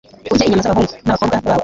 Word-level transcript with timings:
urye 0.31 0.43
inyama 0.45 0.63
z'abahungu 0.65 0.93
n'abakobwa 1.05 1.35
bawe+ 1.45 1.59